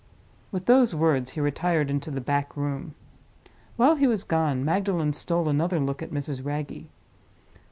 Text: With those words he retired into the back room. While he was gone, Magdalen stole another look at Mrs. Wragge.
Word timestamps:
With 0.51 0.65
those 0.65 0.95
words 0.95 1.29
he 1.37 1.39
retired 1.41 1.91
into 1.91 2.09
the 2.09 2.19
back 2.21 2.57
room. 2.57 2.95
While 3.75 3.97
he 3.97 4.07
was 4.07 4.23
gone, 4.23 4.65
Magdalen 4.65 5.13
stole 5.13 5.47
another 5.47 5.79
look 5.79 6.01
at 6.01 6.09
Mrs. 6.09 6.43
Wragge. 6.43 6.87